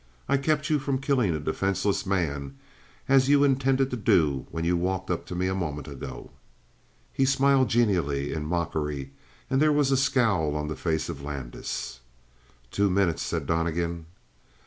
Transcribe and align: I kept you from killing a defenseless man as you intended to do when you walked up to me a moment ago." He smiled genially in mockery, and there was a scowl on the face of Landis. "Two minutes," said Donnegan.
I 0.27 0.37
kept 0.37 0.71
you 0.71 0.79
from 0.79 0.97
killing 0.97 1.35
a 1.35 1.39
defenseless 1.39 2.07
man 2.07 2.57
as 3.07 3.29
you 3.29 3.43
intended 3.43 3.91
to 3.91 3.95
do 3.97 4.47
when 4.49 4.65
you 4.65 4.75
walked 4.75 5.11
up 5.11 5.27
to 5.27 5.35
me 5.35 5.45
a 5.47 5.53
moment 5.53 5.87
ago." 5.87 6.31
He 7.13 7.23
smiled 7.23 7.67
genially 7.69 8.33
in 8.33 8.47
mockery, 8.47 9.11
and 9.47 9.61
there 9.61 9.71
was 9.71 9.91
a 9.91 9.97
scowl 9.97 10.55
on 10.55 10.69
the 10.69 10.75
face 10.75 11.07
of 11.07 11.21
Landis. 11.21 11.99
"Two 12.71 12.89
minutes," 12.89 13.21
said 13.21 13.45
Donnegan. 13.45 14.07